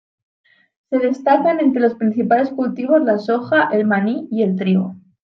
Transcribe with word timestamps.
Se 0.89 0.97
destacan 0.97 1.59
entre 1.59 1.79
los 1.83 1.93
principales 1.93 2.49
cultivos 2.49 3.03
la 3.03 3.19
soja, 3.19 3.69
el 3.71 3.85
maní 3.85 4.27
y 4.31 4.41
el 4.41 4.55
trigo. 4.55 4.95